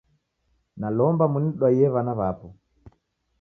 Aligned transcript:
Nalomba 0.79 1.23
munidwaye 1.31 1.83
wana 1.93 2.13
wapo 2.19 2.47